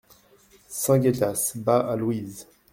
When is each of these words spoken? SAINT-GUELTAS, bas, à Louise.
SAINT-GUELTAS, 0.67 1.53
bas, 1.57 1.77
à 1.87 1.95
Louise. 1.95 2.47